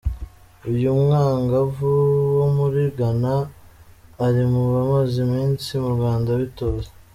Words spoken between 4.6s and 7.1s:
bamaze iminsi mu Rwanda bitoza.